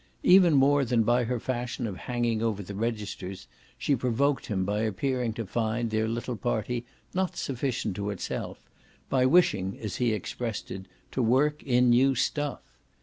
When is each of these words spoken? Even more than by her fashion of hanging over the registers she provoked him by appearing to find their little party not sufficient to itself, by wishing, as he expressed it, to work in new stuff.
Even 0.23 0.55
more 0.55 0.83
than 0.83 1.03
by 1.03 1.25
her 1.25 1.39
fashion 1.39 1.85
of 1.85 1.95
hanging 1.95 2.41
over 2.41 2.63
the 2.63 2.73
registers 2.73 3.47
she 3.77 3.95
provoked 3.95 4.47
him 4.47 4.65
by 4.65 4.79
appearing 4.81 5.31
to 5.33 5.45
find 5.45 5.91
their 5.91 6.07
little 6.07 6.35
party 6.35 6.85
not 7.13 7.37
sufficient 7.37 7.95
to 7.97 8.09
itself, 8.09 8.67
by 9.09 9.27
wishing, 9.27 9.77
as 9.79 9.97
he 9.97 10.11
expressed 10.11 10.71
it, 10.71 10.87
to 11.11 11.21
work 11.21 11.61
in 11.61 11.91
new 11.91 12.15
stuff. 12.15 12.63